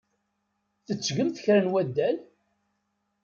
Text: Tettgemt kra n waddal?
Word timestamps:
Tettgemt 0.85 1.41
kra 1.43 1.59
n 1.65 1.71
waddal? 1.71 2.17